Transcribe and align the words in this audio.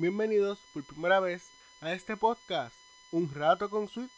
Bienvenidos 0.00 0.60
por 0.72 0.84
primera 0.84 1.18
vez 1.18 1.48
a 1.80 1.92
este 1.92 2.16
podcast, 2.16 2.72
Un 3.10 3.34
Rato 3.34 3.68
con 3.68 3.88
Sweet. 3.88 4.12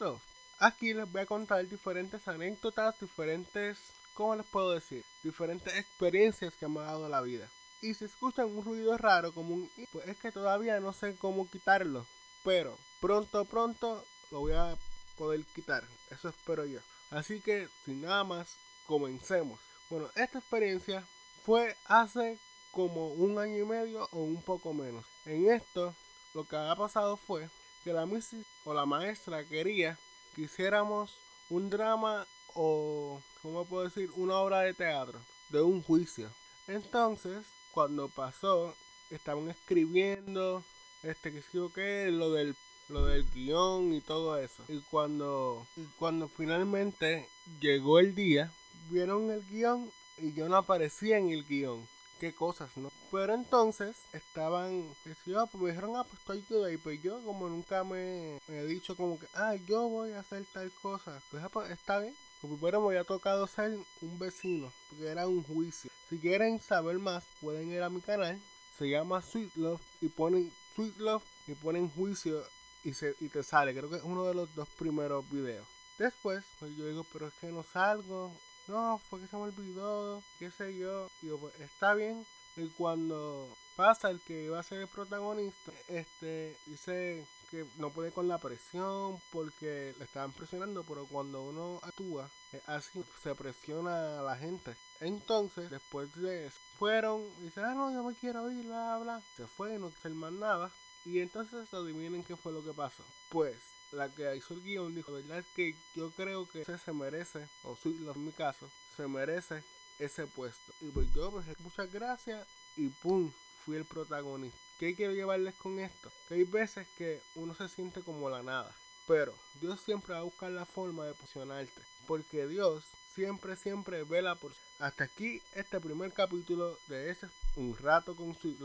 Aquí 0.58 0.92
les 0.92 1.10
voy 1.10 1.22
a 1.22 1.26
contar 1.26 1.66
diferentes 1.66 2.28
anécdotas, 2.28 3.00
diferentes, 3.00 3.78
¿cómo 4.12 4.36
les 4.36 4.44
puedo 4.44 4.72
decir? 4.72 5.02
Diferentes 5.22 5.74
experiencias 5.74 6.52
que 6.60 6.68
me 6.68 6.80
ha 6.80 6.82
dado 6.82 7.08
la 7.08 7.22
vida. 7.22 7.48
Y 7.80 7.94
si 7.94 8.04
escuchan 8.04 8.54
un 8.54 8.62
ruido 8.62 8.98
raro 8.98 9.32
como 9.32 9.54
un 9.54 9.70
pues 9.90 10.06
es 10.06 10.18
que 10.18 10.30
todavía 10.30 10.78
no 10.80 10.92
sé 10.92 11.16
cómo 11.16 11.48
quitarlo. 11.48 12.04
Pero 12.44 12.76
pronto, 13.00 13.46
pronto 13.46 14.04
lo 14.30 14.40
voy 14.40 14.52
a 14.52 14.76
poder 15.16 15.42
quitar. 15.46 15.82
Eso 16.10 16.28
espero 16.28 16.66
yo. 16.66 16.80
Así 17.10 17.40
que 17.40 17.70
sin 17.86 18.02
nada 18.02 18.22
más, 18.24 18.54
comencemos. 18.86 19.58
Bueno, 19.88 20.10
esta 20.14 20.40
experiencia 20.40 21.02
fue 21.46 21.74
hace 21.86 22.38
como 22.72 23.08
un 23.08 23.38
año 23.38 23.58
y 23.58 23.66
medio 23.66 24.08
o 24.12 24.20
un 24.20 24.42
poco 24.42 24.72
menos. 24.72 25.04
En 25.24 25.50
esto, 25.50 25.94
lo 26.34 26.44
que 26.44 26.56
ha 26.56 26.74
pasado 26.76 27.16
fue 27.16 27.48
que 27.84 27.92
la 27.92 28.06
Missy 28.06 28.44
o 28.64 28.74
la 28.74 28.86
maestra 28.86 29.44
quería 29.44 29.98
que 30.34 30.42
hiciéramos 30.42 31.16
un 31.48 31.70
drama 31.70 32.26
o, 32.54 33.20
¿cómo 33.42 33.64
puedo 33.64 33.84
decir? 33.84 34.10
Una 34.16 34.36
obra 34.36 34.60
de 34.60 34.74
teatro 34.74 35.20
de 35.50 35.62
un 35.62 35.82
juicio. 35.82 36.30
Entonces, 36.68 37.44
cuando 37.72 38.08
pasó, 38.08 38.74
estaban 39.10 39.50
escribiendo, 39.50 40.62
este, 41.02 41.32
que 41.32 41.42
que 41.74 42.10
lo 42.10 42.32
del 42.32 42.54
lo 42.88 43.06
del 43.06 43.24
guion 43.30 43.92
y 43.92 44.00
todo 44.00 44.36
eso. 44.36 44.64
Y 44.68 44.80
cuando, 44.90 45.64
y 45.76 45.84
cuando 45.98 46.28
finalmente 46.28 47.28
llegó 47.60 48.00
el 48.00 48.16
día, 48.16 48.52
vieron 48.90 49.30
el 49.30 49.44
guion 49.46 49.90
y 50.18 50.32
yo 50.32 50.48
no 50.48 50.56
aparecía 50.56 51.18
en 51.18 51.30
el 51.30 51.44
guion 51.44 51.86
qué 52.20 52.34
cosas, 52.34 52.70
¿no? 52.76 52.92
Pero 53.10 53.34
entonces 53.34 53.96
estaban, 54.12 54.86
yo, 55.26 55.46
pues 55.46 55.62
me 55.62 55.70
dijeron, 55.70 55.96
ah, 55.96 56.04
pues 56.04 56.20
estoy 56.20 56.42
todo 56.42 56.66
ahí. 56.66 56.76
Pues 56.76 57.02
yo, 57.02 57.20
como 57.24 57.48
nunca 57.48 57.82
me, 57.82 58.36
he 58.48 58.66
dicho, 58.66 58.94
como 58.94 59.18
que, 59.18 59.26
ah, 59.34 59.56
yo 59.66 59.88
voy 59.88 60.12
a 60.12 60.20
hacer 60.20 60.44
tal 60.52 60.70
cosa. 60.82 61.20
Pues, 61.30 61.42
ah, 61.42 61.48
pues 61.48 61.70
está 61.70 61.98
bien. 61.98 62.14
Pues 62.40 62.52
primero 62.54 62.80
me 62.82 62.88
había 62.88 63.04
tocado 63.04 63.46
ser 63.46 63.76
un 64.02 64.18
vecino, 64.18 64.70
porque 64.88 65.08
era 65.08 65.26
un 65.26 65.42
juicio. 65.42 65.90
Si 66.08 66.18
quieren 66.18 66.60
saber 66.60 66.98
más, 66.98 67.24
pueden 67.40 67.70
ir 67.70 67.82
a 67.82 67.90
mi 67.90 68.00
canal. 68.00 68.38
Se 68.78 68.88
llama 68.88 69.22
Sweet 69.22 69.56
Love 69.56 69.80
y 70.00 70.08
ponen 70.08 70.52
Sweet 70.74 70.96
Love 70.98 71.24
y 71.46 71.54
ponen 71.54 71.90
juicio 71.90 72.42
y, 72.84 72.94
se, 72.94 73.14
y 73.20 73.28
te 73.28 73.42
sale. 73.42 73.74
Creo 73.74 73.90
que 73.90 73.96
es 73.96 74.02
uno 74.02 74.24
de 74.24 74.34
los 74.34 74.54
dos 74.54 74.68
primeros 74.70 75.28
videos. 75.30 75.66
Después, 75.98 76.44
pues 76.58 76.74
yo 76.76 76.86
digo, 76.86 77.04
pero 77.12 77.26
es 77.28 77.34
que 77.34 77.48
no 77.48 77.62
salgo 77.62 78.32
no, 78.70 78.98
fue 79.08 79.20
que 79.20 79.26
se 79.26 79.36
me 79.36 79.42
olvidó, 79.42 80.22
qué 80.38 80.50
sé 80.50 80.76
yo. 80.76 81.08
Y 81.22 81.28
pues 81.28 81.58
está 81.60 81.94
bien. 81.94 82.24
Y 82.56 82.68
cuando 82.70 83.48
pasa 83.76 84.10
el 84.10 84.20
que 84.20 84.44
iba 84.44 84.58
a 84.58 84.62
ser 84.62 84.80
el 84.80 84.88
protagonista, 84.88 85.72
este 85.88 86.56
dice 86.66 87.26
que 87.50 87.66
no 87.78 87.90
puede 87.90 88.12
con 88.12 88.28
la 88.28 88.38
presión 88.38 89.18
porque 89.32 89.94
le 89.98 90.04
estaban 90.04 90.32
presionando, 90.32 90.84
pero 90.84 91.06
cuando 91.06 91.42
uno 91.42 91.80
actúa, 91.82 92.28
así 92.66 93.04
se 93.22 93.34
presiona 93.34 94.20
a 94.20 94.22
la 94.22 94.36
gente. 94.36 94.76
Entonces, 95.00 95.70
después 95.70 96.14
de 96.16 96.46
eso, 96.46 96.58
fueron 96.78 97.22
dice, 97.40 97.60
ah, 97.62 97.74
no, 97.74 97.92
yo 97.92 98.04
me 98.04 98.14
quiero 98.14 98.50
ir, 98.50 98.66
bla, 98.66 98.98
bla. 98.98 99.22
Se 99.36 99.46
fue, 99.46 99.78
no 99.78 99.90
quiso 99.90 100.10
más 100.10 100.32
nada. 100.32 100.70
Y 101.04 101.20
entonces 101.20 101.72
adivinen 101.72 102.24
qué 102.24 102.36
fue 102.36 102.52
lo 102.52 102.62
que 102.62 102.74
pasó. 102.74 103.04
Pues 103.30 103.56
la 103.92 104.08
que 104.08 104.36
hizo 104.36 104.54
el 104.54 104.62
guion 104.62 104.94
dijo, 104.94 105.12
¿verdad? 105.12 105.44
Que 105.54 105.74
yo 105.94 106.10
creo 106.10 106.48
que 106.48 106.64
se 106.64 106.92
merece, 106.92 107.46
o 107.64 107.76
sí, 107.76 107.96
en 108.14 108.24
mi 108.24 108.32
caso, 108.32 108.70
se 108.96 109.06
merece 109.06 109.62
ese 109.98 110.26
puesto. 110.26 110.72
Y 110.80 110.90
pues 110.90 111.12
yo, 111.14 111.30
pues 111.30 111.46
muchas 111.60 111.92
gracias 111.92 112.46
y 112.76 112.88
pum, 112.88 113.32
fui 113.64 113.76
el 113.76 113.84
protagonista. 113.84 114.58
¿Qué 114.78 114.94
quiero 114.94 115.12
llevarles 115.12 115.54
con 115.56 115.78
esto? 115.78 116.10
Que 116.28 116.34
hay 116.34 116.44
veces 116.44 116.88
que 116.96 117.20
uno 117.34 117.54
se 117.54 117.68
siente 117.68 118.00
como 118.00 118.30
la 118.30 118.42
nada. 118.42 118.74
Pero 119.06 119.34
Dios 119.60 119.80
siempre 119.80 120.14
va 120.14 120.20
a 120.20 120.24
buscar 120.24 120.50
la 120.50 120.64
forma 120.64 121.04
de 121.04 121.14
posicionarte. 121.14 121.82
Porque 122.06 122.46
Dios 122.46 122.84
siempre, 123.14 123.56
siempre 123.56 124.04
vela 124.04 124.34
por... 124.36 124.52
Hasta 124.78 125.04
aquí 125.04 125.42
este 125.54 125.80
primer 125.80 126.12
capítulo 126.12 126.78
de 126.88 127.10
ese 127.10 127.28
Un 127.56 127.76
Rato 127.76 128.16
con 128.16 128.34
Sweet 128.34 128.58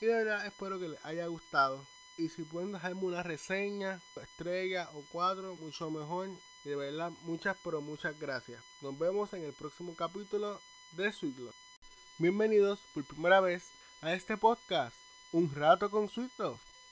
Y 0.00 0.06
de 0.06 0.14
verdad 0.14 0.46
espero 0.46 0.80
que 0.80 0.88
les 0.88 1.04
haya 1.04 1.26
gustado. 1.26 1.86
Y 2.18 2.28
si 2.28 2.42
pueden 2.42 2.72
dejarme 2.72 3.04
una 3.04 3.22
reseña, 3.22 3.98
estrella 4.22 4.88
o 4.94 5.02
cuatro, 5.10 5.56
mucho 5.56 5.90
mejor. 5.90 6.28
De 6.62 6.76
verdad, 6.76 7.10
muchas, 7.22 7.56
pero 7.64 7.80
muchas 7.80 8.18
gracias. 8.20 8.62
Nos 8.82 8.98
vemos 8.98 9.32
en 9.32 9.44
el 9.44 9.52
próximo 9.52 9.94
capítulo 9.96 10.60
de 10.92 11.10
Sweet 11.10 11.36
Bienvenidos 12.18 12.80
por 12.92 13.04
primera 13.04 13.40
vez 13.40 13.64
a 14.02 14.12
este 14.12 14.36
podcast, 14.36 14.94
Un 15.32 15.54
Rato 15.54 15.90
con 15.90 16.10
Sweet 16.10 16.30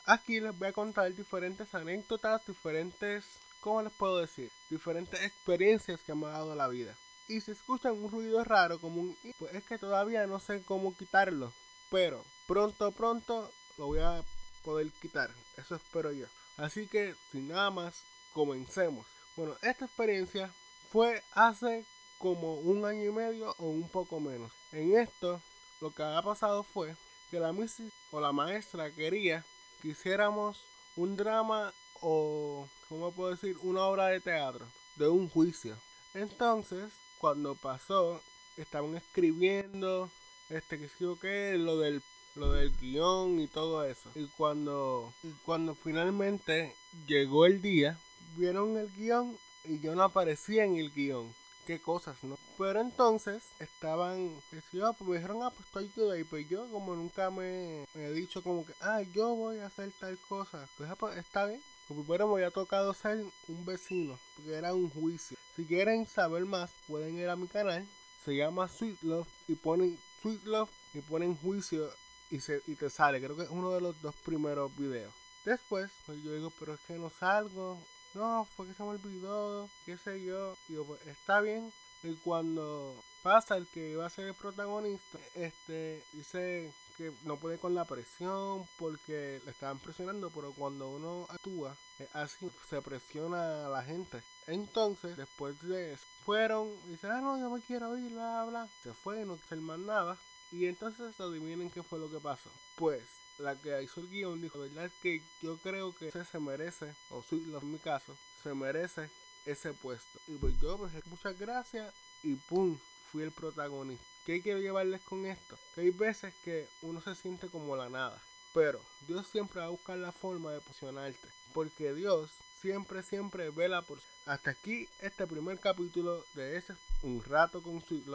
Aquí 0.07 0.41
les 0.41 0.59
voy 0.59 0.69
a 0.69 0.73
contar 0.73 1.15
diferentes 1.15 1.75
anécdotas, 1.75 2.47
diferentes, 2.47 3.25
¿cómo 3.61 3.83
les 3.83 3.93
puedo 3.93 4.19
decir? 4.19 4.51
Diferentes 4.71 5.23
experiencias 5.23 6.01
que 6.01 6.15
me 6.15 6.27
ha 6.27 6.31
dado 6.31 6.55
la 6.55 6.67
vida. 6.67 6.95
Y 7.29 7.43
si 7.43 7.51
escuchan 7.51 7.93
un 7.93 8.11
ruido 8.11 8.43
raro 8.43 8.81
como 8.81 9.03
un 9.03 9.17
pues 9.39 9.55
es 9.55 9.65
que 9.65 9.77
todavía 9.77 10.27
no 10.27 10.41
sé 10.41 10.63
cómo 10.63 10.97
quitarlo. 10.97 11.53
Pero 11.91 12.25
pronto, 12.49 12.91
pronto 12.93 13.51
lo 13.77 13.87
voy 13.87 14.01
a 14.01 14.25
poder 14.65 14.91
quitar. 15.01 15.31
Eso 15.57 15.75
espero 15.75 16.13
yo. 16.13 16.27
Así 16.57 16.87
que, 16.87 17.15
sin 17.33 17.49
nada 17.49 17.71
más, 17.71 18.03
comencemos. 18.33 19.07
Bueno, 19.37 19.55
esta 19.63 19.87
experiencia 19.87 20.51
fue 20.91 21.23
hace 21.33 21.85
como 22.19 22.55
un 22.55 22.85
año 22.85 23.05
y 23.05 23.13
medio 23.13 23.55
o 23.59 23.67
un 23.67 23.89
poco 23.89 24.21
menos. 24.21 24.53
En 24.73 24.97
esto, 24.99 25.41
lo 25.81 25.91
que 25.91 26.03
ha 26.03 26.23
pasado 26.23 26.63
fue 26.63 26.95
que 27.31 27.41
la 27.41 27.53
Missy 27.53 27.91
o 28.11 28.21
la 28.21 28.33
maestra 28.33 28.91
quería 28.91 29.45
que 29.81 29.89
hiciéramos 29.89 30.59
un 30.97 31.17
drama 31.17 31.73
o, 32.03 32.69
¿cómo 32.89 33.13
puedo 33.13 33.31
decir? 33.31 33.57
Una 33.63 33.85
obra 33.85 34.07
de 34.07 34.21
teatro 34.21 34.67
de 34.97 35.09
un 35.09 35.29
juicio. 35.29 35.77
Entonces, 36.15 36.93
cuando 37.19 37.55
pasó, 37.55 38.21
estaban 38.57 38.97
escribiendo, 38.97 40.11
este, 40.51 40.79
que 40.79 40.89
que 41.21 41.57
lo 41.57 41.79
del 41.79 42.03
lo 42.37 42.53
del 42.53 42.73
guion 42.81 43.41
y 43.41 43.47
todo 43.47 43.85
eso. 43.85 44.11
Y 44.15 44.27
cuando, 44.37 45.13
y 45.23 45.31
cuando 45.45 45.75
finalmente 45.75 46.75
llegó 47.07 47.47
el 47.47 47.61
día, 47.61 47.99
vieron 48.37 48.77
el 48.77 48.91
guion 48.93 49.37
y 49.65 49.81
yo 49.81 49.95
no 49.95 50.03
aparecía 50.03 50.65
en 50.65 50.77
el 50.77 50.91
guion. 50.91 51.33
Qué 51.67 51.79
cosas, 51.79 52.17
¿no? 52.25 52.37
Pero 52.59 52.81
entonces 52.81 53.43
estaban, 53.61 54.33
pues 54.51 54.65
me 55.01 55.17
dijeron, 55.17 55.43
ah, 55.43 55.51
pues 55.51 55.67
estoy 55.67 55.89
todo 55.89 56.13
ahí. 56.13 56.25
Pues 56.25 56.49
yo, 56.49 56.67
como 56.71 56.97
nunca 56.97 57.31
me, 57.31 57.85
he 57.95 58.13
dicho, 58.13 58.43
como 58.43 58.67
que, 58.67 58.73
ah, 58.81 59.03
yo 59.15 59.35
voy 59.35 59.59
a 59.59 59.67
hacer 59.67 59.93
tal 60.01 60.19
cosa. 60.29 60.67
Pues, 60.77 60.91
ah, 60.91 60.97
pues 60.97 61.17
está 61.19 61.47
bien. 61.47 61.61
Pues 61.87 62.01
primero 62.01 62.29
me 62.29 62.35
había 62.35 62.51
tocado 62.51 62.95
ser 62.95 63.25
un 63.49 63.65
vecino, 63.65 64.19
porque 64.37 64.55
era 64.55 64.75
un 64.75 64.89
juicio. 64.91 65.37
Si 65.55 65.65
quieren 65.65 66.07
saber 66.07 66.45
más, 66.45 66.71
pueden 66.89 67.19
ir 67.19 67.29
a 67.29 67.37
mi 67.37 67.47
canal. 67.47 67.87
Se 68.25 68.35
llama 68.35 68.69
Sweet 68.69 69.03
Love 69.03 69.29
y 69.49 69.55
ponen 69.55 69.99
Sweet 70.23 70.45
Love 70.45 70.71
y 70.95 71.01
ponen 71.01 71.37
juicio 71.37 71.91
y, 72.31 72.41
se, 72.41 72.63
y 72.67 72.75
te 72.75 72.91
sale. 72.91 73.21
Creo 73.21 73.37
que 73.37 73.45
es 73.45 73.51
uno 73.51 73.73
de 73.73 73.81
los 73.81 74.01
dos 74.01 74.15
primeros 74.17 74.75
videos. 74.77 75.13
Después, 75.45 75.91
pues 76.07 76.23
yo 76.23 76.33
digo, 76.35 76.53
pero 76.59 76.75
es 76.75 76.81
que 76.81 76.95
no 76.95 77.11
salgo. 77.11 77.79
No, 78.15 78.47
fue 78.57 78.67
que 78.67 78.75
se 78.75 78.83
me 78.83 78.91
olvidó, 78.91 79.69
qué 79.85 79.97
sé 79.97 80.23
yo. 80.23 80.57
Digo, 80.69 80.85
pues 80.85 81.07
está 81.07 81.41
bien. 81.41 81.73
Y 82.03 82.17
cuando 82.17 82.95
pasa 83.23 83.57
el 83.57 83.67
que 83.69 83.95
va 83.97 84.07
a 84.07 84.11
ser 84.11 84.29
el 84.29 84.35
protagonista, 84.35 85.19
este 85.35 86.03
dice 86.13 86.73
que 86.97 87.13
no 87.25 87.37
puede 87.37 87.59
con 87.59 87.75
la 87.75 87.85
presión 87.85 88.67
porque 88.79 89.41
le 89.45 89.51
estaban 89.51 89.79
presionando, 89.79 90.31
pero 90.31 90.53
cuando 90.53 90.89
uno 90.89 91.27
actúa, 91.29 91.77
así 92.15 92.51
se 92.69 92.81
presiona 92.81 93.67
a 93.67 93.69
la 93.69 93.83
gente. 93.83 94.23
Entonces, 94.47 95.17
después 95.17 95.61
de 95.63 95.93
eso, 95.93 96.05
fueron 96.25 96.69
y 96.87 96.93
dice, 96.93 97.07
ah, 97.09 97.21
no, 97.21 97.39
yo 97.39 97.51
me 97.51 97.61
quiero 97.61 97.97
ir, 97.99 98.13
bla, 98.13 98.47
bla. 98.47 98.69
Se 98.83 98.95
fue, 98.95 99.25
no 99.27 99.37
quiso 99.37 99.57
más 99.57 99.79
nada. 99.79 100.19
Y 100.53 100.67
entonces 100.67 101.19
adivinen 101.21 101.71
qué 101.71 101.83
fue 101.83 101.99
lo 101.99 102.11
que 102.11 102.19
pasó. 102.19 102.51
Pues 102.77 103.03
la 103.39 103.57
que 103.57 103.83
hizo 103.83 104.01
el 104.01 104.09
guion 104.09 104.41
dijo, 104.41 104.59
¿verdad? 104.59 104.91
Que 105.03 105.23
yo 105.43 105.57
creo 105.59 105.95
que 105.95 106.11
se 106.11 106.39
merece, 106.39 106.95
o 107.11 107.25
en 107.31 107.73
mi 107.73 107.79
caso, 107.79 108.17
se 108.43 108.53
merece 108.55 109.09
ese 109.47 109.73
puesto. 109.73 110.19
Y 110.27 110.37
pues 110.37 110.59
yo, 110.61 110.77
pues 110.77 110.93
muchas 111.07 111.39
gracias 111.39 111.93
y 112.23 112.35
pum, 112.35 112.79
fui 113.11 113.23
el 113.23 113.33
protagonista. 113.33 114.05
¿Qué 114.27 114.43
quiero 114.43 114.61
llevarles 114.61 115.01
con 115.03 115.25
esto? 115.27 115.59
Que 115.75 115.83
hay 115.83 115.91
veces 115.91 116.35
que 116.45 116.69
uno 116.83 117.01
se 117.01 117.15
siente 117.15 117.49
como 117.49 117.77
la 117.77 117.89
nada. 117.89 118.21
Pero 118.53 118.81
Dios 119.07 119.27
siempre 119.27 119.61
va 119.61 119.67
a 119.67 119.71
buscar 119.71 119.97
la 119.97 120.13
forma 120.13 120.53
de 120.53 120.61
posicionarte. 120.61 121.29
Porque 121.55 121.95
Dios 121.95 122.31
siempre, 122.61 123.03
siempre 123.03 123.51
vela 123.51 123.83
por... 123.83 123.99
Hasta 124.27 124.51
aquí 124.51 124.89
este 125.01 125.27
primer 125.27 125.59
capítulo 125.59 126.25
de 126.35 126.57
ese 126.57 126.75
Un 127.03 127.23
Rato 127.25 127.63
con 127.63 127.83
Sweet. 127.83 128.07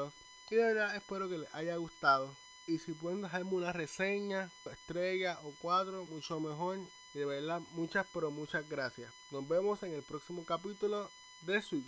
Y 0.49 0.55
de 0.55 0.63
verdad 0.63 0.95
espero 0.95 1.27
que 1.27 1.39
les 1.39 1.53
haya 1.55 1.75
gustado. 1.77 2.35
Y 2.67 2.79
si 2.79 2.93
pueden 2.93 3.21
dejarme 3.21 3.53
una 3.53 3.73
reseña, 3.73 4.49
estrella 4.71 5.39
o 5.43 5.53
cuatro, 5.61 6.05
mucho 6.05 6.39
mejor. 6.39 6.79
Y 7.13 7.19
de 7.19 7.25
verdad, 7.25 7.61
muchas 7.71 8.05
pero 8.13 8.31
muchas 8.31 8.67
gracias. 8.67 9.13
Nos 9.31 9.47
vemos 9.47 9.81
en 9.83 9.93
el 9.93 10.03
próximo 10.03 10.43
capítulo 10.45 11.09
de 11.41 11.61
Sweet 11.61 11.85